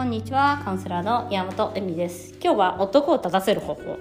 [0.00, 2.32] こんにちはカウンセラーの山本恵美です。
[2.42, 3.98] 今日は男を立たせる方法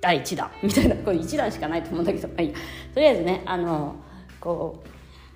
[0.00, 0.50] 第1弾。
[0.64, 2.46] みたいなこれ1弾しかないと思うんだけど、まあ、い。
[2.46, 2.52] い
[2.92, 3.94] とりあえずねあの
[4.40, 4.82] こ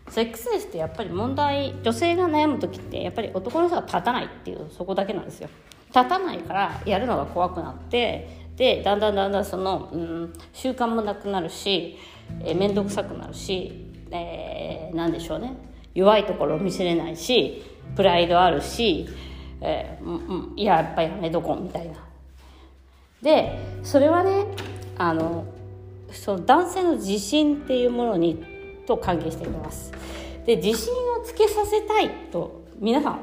[0.09, 5.49] うセックスレスってやっぱり問題女性が悩む時ってやっぱり男の人が立たないっていうそこだけなんですよ。
[5.95, 11.97] 立たないからやるのが怖くなってでだんだんだんだんその、うん、習慣もなくなるし
[12.41, 15.55] 面倒、えー、くさくなるし、えー、何でしょうね。
[15.95, 17.63] 弱いところを見せれないし
[17.95, 19.07] プライドあるし、
[19.63, 21.95] えー、うん、いややっぱりやめとこうみたいな。
[23.23, 24.47] でそれはね
[24.99, 25.45] あの
[26.11, 28.45] その男性の自信っていうものに
[28.87, 29.93] と関係しています。
[30.45, 33.21] で自信をつけさせたいと皆さん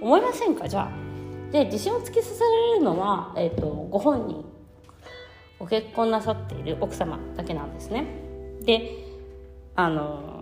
[0.00, 0.66] 思いませんか？
[0.68, 0.90] じゃあ。
[1.52, 4.44] で自信をつけさせられるのは、えーと、ご本人。
[5.58, 8.06] ご結婚なさっている奥様だけなんですね。
[8.62, 9.04] で
[9.76, 10.41] あの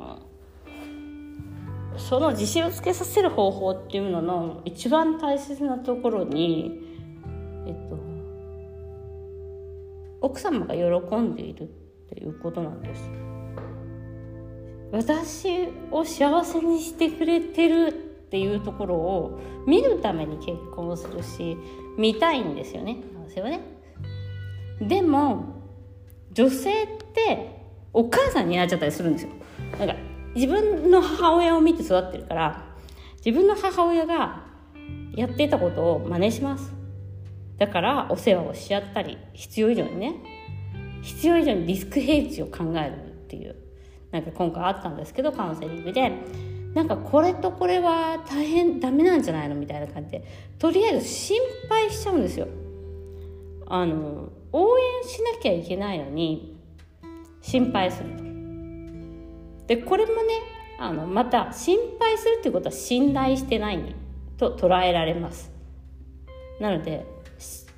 [2.00, 6.80] その自信をつけさせる方法っていうのの一番大切なところに
[7.66, 7.98] えっと
[10.20, 11.66] 奥様が喜んでいるっ
[12.08, 13.10] ていうことなんです。
[14.92, 17.92] 私を幸せにしてくれてるっ
[18.30, 21.56] ていうところを見るために結婚するし
[21.96, 23.60] 見たいんですよね男性はね。
[24.80, 25.44] でも
[26.32, 27.60] 女性って
[27.92, 29.30] お母さんになっちゃったりするんですよ。
[29.78, 29.94] なんか
[30.34, 32.64] 自分の母親を見て育ってるから
[33.24, 34.44] 自分の母親が
[35.14, 36.72] やってたことを真似します。
[37.58, 40.14] だからお世話をしちゃったり必要以上にね
[41.02, 43.54] 必要以上にリスクヘッジを考えるっていう
[44.10, 46.12] なんか今回あったんですけどカウンセリングで
[46.74, 50.24] なんかこれとこれは大変ダメなんじゃないのみたいな感じで
[50.58, 52.48] とりあえず心配しちゃうんですよ。
[53.66, 56.56] あの応援しなきゃいけないのに
[57.40, 58.29] 心配すると
[59.70, 60.18] でこれもね
[60.80, 63.94] あのまた心配するっていうことは信頼してないに
[64.36, 65.52] と捉えられます。
[66.58, 67.06] なので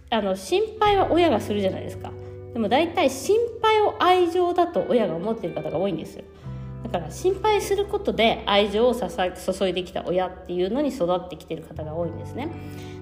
[0.09, 2.11] あの心配は親がするじゃないですか。
[2.55, 6.25] でも大体心配を愛情だと親が思ってる方が多いんですよ。
[6.83, 12.49] だから心配することで愛情を注いできた親っていうのに育ってきてる方が多いんですね。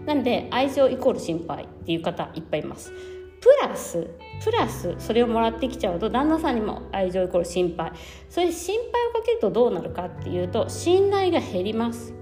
[0.04, 2.92] なので愛情イコール心配っていう方いっぱいいます。
[3.40, 4.06] プラス
[4.44, 7.92] プラスそれをもらってきちゃうと旦那さんにも愛情イコール心配。
[8.28, 12.14] それ心配をかけるとどうなるかっていうと信頼が減ります。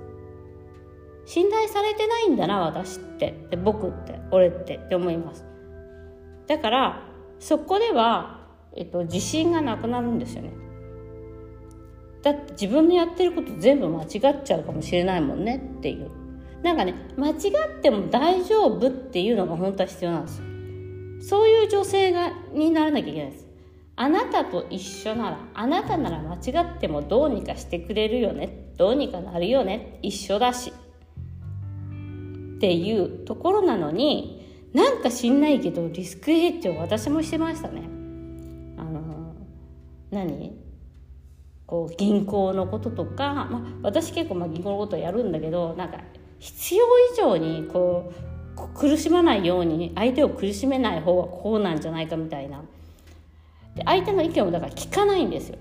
[1.27, 3.47] 信頼されてないんだな私って。
[3.51, 5.45] で僕って俺ってって思います。
[6.47, 7.03] だから
[7.39, 10.53] そこでは、えっと、自信がなくなるんですよね。
[12.23, 16.11] だって自分のやってること全部間違っちゃうかもしれないもんねっていう。
[16.63, 17.37] なんかね間違っ
[17.81, 20.48] ても大丈夫っていうのが本当は必要なんですよ。
[21.21, 23.47] そういう女性がにならなきゃいけないです。
[23.97, 28.73] あなたと一緒ならあなたなら間違ってもどうにかしてくれるよね。
[28.77, 29.99] どうにかなるよね。
[30.03, 30.73] 一緒だし。
[32.57, 37.83] っていうところなのになんか知んないけどリスクヘッジを私もしてましたね。
[38.77, 39.35] あの
[40.11, 40.57] 何？
[41.67, 45.99] こう銀行のこととか、まあ、私結構まあ銀行のことやるんだけどなんか
[46.39, 52.63] 必要以上にこう苦しまないように相手を苦しめない方がこうなんじゃないかみたいな
[53.75, 55.59] で相手の意見をだから聞かないんですよ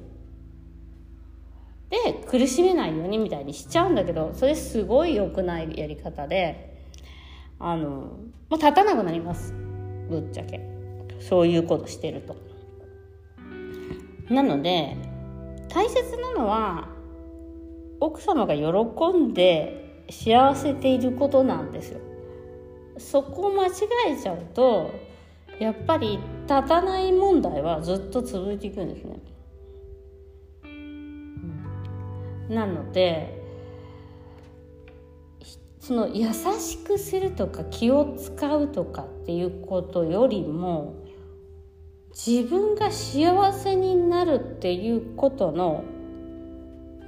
[1.90, 6.76] で苦しめないようにみたいにしちゃうんだけどそれすごい良くないやり方で
[7.60, 8.18] あのも
[8.52, 9.54] う立たなくなります
[10.10, 10.60] ぶっちゃけ
[11.20, 12.36] そういうことしてると。
[14.30, 14.96] なので
[15.70, 16.90] 大切なのは
[18.00, 22.00] 奥様が喜んで幸せていることなんですよ。
[23.00, 23.72] そこを間違
[24.10, 24.92] えちゃうと
[25.60, 29.20] やっぱり立たない問題はずっと続いていくんですね。
[32.50, 33.38] なので
[35.80, 40.96] その優しくするとか気を使うとかっていうことよりも
[42.12, 45.84] 自分が幸せになるっていうことの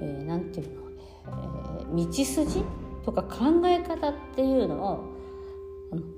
[0.00, 0.82] えー、て言うの、
[1.28, 2.64] えー、道筋
[3.04, 5.09] とか考え方っていうのを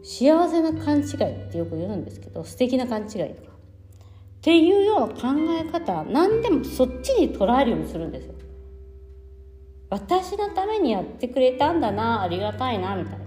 [0.02, 3.52] 幸せな勘違いってよく言うんですけど素敵な勘違いとか。
[3.52, 8.34] っていうような考え方何でもそっちに捉えるようにするんですよ。
[9.88, 13.24] 私のためにやってくれたんだなありがたいなみたいな。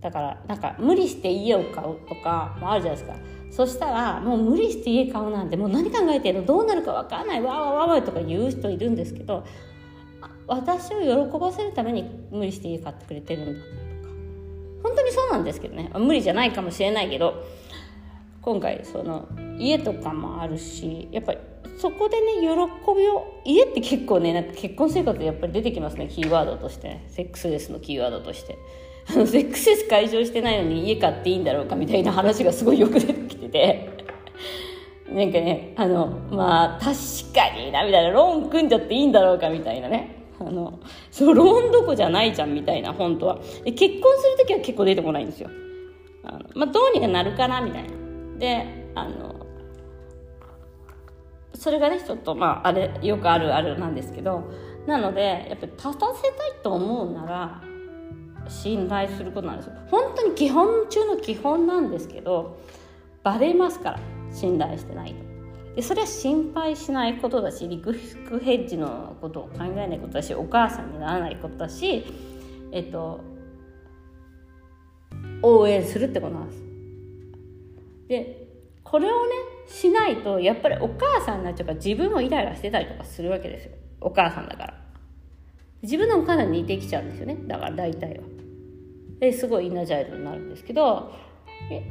[0.00, 3.16] だからなんか無理して家を買うとかもあるじゃないですか。
[3.50, 6.46] そしたらもう無理して家買うなんてもう何考えてるの？
[6.46, 7.42] どうなるか分かんない。
[7.42, 9.44] わわわわとか言う人いるんですけど
[10.46, 13.60] 私を喜ばせるために無理して家買ってくれてるんだ。
[14.82, 15.90] 本当にそうなんですけどね。
[15.94, 17.44] 無理じゃないかもしれないけど
[18.40, 21.38] 今回その家とかもあるしやっぱり
[21.78, 26.08] そこでね喜びを家って結構ねなんか結婚生活でやっぱり出てきますね。
[26.08, 28.58] キーワードとして、ね、セックスレスのキーワードとして。
[29.04, 33.90] あのセックスレス解消してないのに家買っていいんだろうかみたいな話がすごいよく出てきてて。
[35.08, 36.94] なんかねあのまあ確
[37.34, 38.10] かになみたいな。
[38.10, 40.21] ローン組んじゃっていいんだろうかみたいなね。
[40.46, 40.80] あの
[41.10, 43.38] そうローンどこじゃないじゃんみたいな本当は。
[43.64, 45.50] で結婚する時は結構出てこないんですよ。
[46.24, 47.90] あの、まあ、どうにかなるかなみたいな。
[48.38, 49.46] であの
[51.54, 54.44] それがねちょっとまああれよくあるあるなんですけど。
[54.86, 57.62] なのでやっぱり立たせたいと思うなら
[58.48, 59.72] 信頼することなんですよ。
[59.90, 62.58] 本当に基本中の基本なんですけど
[63.22, 64.00] バレますから
[64.32, 65.31] 信頼してないと。
[65.74, 67.94] でそれは心配しないことだしリク
[68.28, 72.04] クヘッジのことを考えないことだしお母さんにならないことだし
[72.72, 73.20] えっと
[75.42, 76.62] 応援するってことなんです。
[78.08, 78.48] で
[78.84, 79.32] これをね
[79.66, 83.72] しないとやっぱりお母さんになっちゃうから自分もイライラしてたりとかするわけですよ。
[84.00, 84.82] お母さんだから。
[85.82, 87.38] 自分のお母さんに似てきちゃうんですよね。
[87.46, 88.24] だから大体は。
[89.22, 91.12] ですごいイナジャイルになるんですけど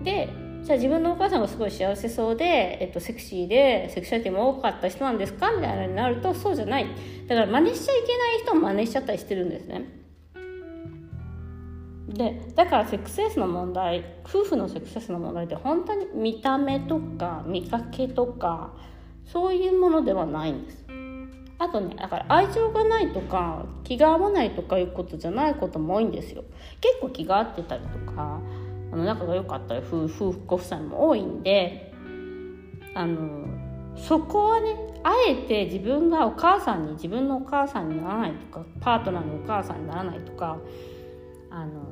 [0.04, 0.28] で
[0.64, 6.86] じゃあ自分のお母さんがすごい幸せそうで、えっと、セクシーでセクシャリティも多かった人なんですかみたいなになるとそうじゃない。
[7.28, 9.86] だから真似しちゃいけない人も真似しちゃったりしてるんですね。
[12.08, 18.74] でだからセックスレスの問題夫婦のセックスレスの問題って本当に見た目とか見かけとか
[19.26, 20.86] そういうものではないんです。
[21.58, 26.44] あとねだから愛情がないとか気が合わないとかいうことじゃないことも多いんですよ。
[26.82, 28.42] 結構気が合ってたりとか
[28.92, 31.94] あの仲が良かったり夫婦ご夫妻も多いんで
[32.94, 33.46] あの
[33.96, 40.58] そこはねあえて自分がお母さんに自分のお母さんにならないとかパートナーのお母さんにならないとか
[41.50, 41.84] あの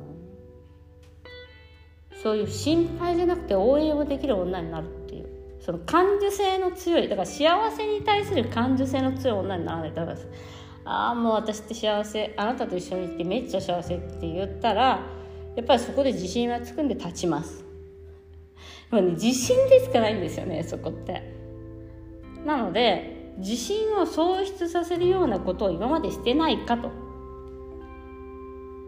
[2.22, 5.40] そういう心配じゃなくて応援をできる女になるっていう。
[5.60, 10.28] その感受性の強いだから幸せに対する感受性の強い女にならないとダメです
[10.84, 15.00] ああもう私って幸せあなたと一緒にいてめっちゃ幸せって言ったら
[15.56, 17.64] やっぱりそこで自信はつくんで立ちます。
[18.92, 21.22] ね、自信でしかないんですよねそこって。
[22.44, 26.90] なので自信を喪失させるようなことを今までしてないかと。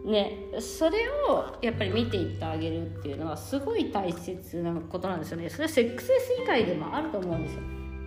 [0.05, 0.97] ねそれ
[1.29, 5.49] をやっぱり見ていってあげるっていうのはすごい大切なことなんですよね。
[5.49, 7.61] それはセックスレス以外でもあると思うんですよ。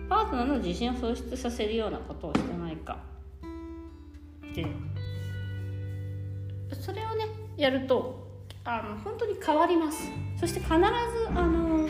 [0.09, 2.99] パートナーの自信を喪失させるようなことをしてないか。
[4.53, 4.65] で
[6.79, 7.27] それをね
[7.57, 8.26] やると
[8.69, 10.11] あの本当に変わります。
[10.37, 10.81] そして必ずあ
[11.47, 11.85] の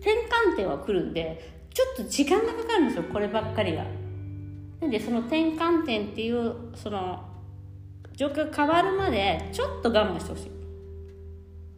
[0.00, 3.84] 転換点は来るんでちょっと時間がかかるんですよこればっかりが。
[4.80, 7.22] なんでその転換点っていうその
[8.14, 10.50] 状況が変わるまでちょっと我慢してほしい。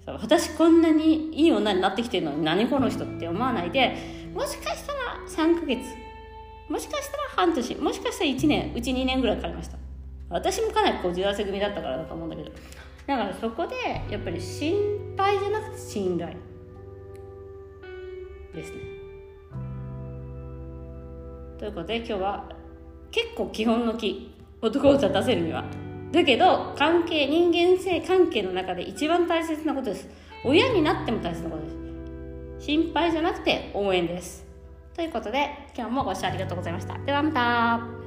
[0.06, 3.97] 私こんなにいい女になってきてるのに何この人って思わないで
[4.35, 5.82] もしかしたら3ヶ月
[6.69, 9.77] もしかしたら半年もしかしたら1年うち2年ぐらいかかりました。
[10.29, 12.50] 私もかなりこう幸せ組だったからだと思うんだけど。
[13.06, 13.75] だからそこで
[14.11, 16.35] やっぱり心配じゃなくて信頼
[18.55, 18.79] ですね。
[21.58, 22.49] ということで今日は
[23.11, 25.64] 結構基本の木男を出せるには。
[26.12, 30.08] だけど関係人間性関係の中で一番大切なことです。
[30.44, 32.67] 親になっても大切なことです。
[32.67, 34.46] 心配じゃなくて応援です。
[34.94, 36.98] ということで今日もご視聴ありがとうございました。
[36.98, 38.00] ではまた。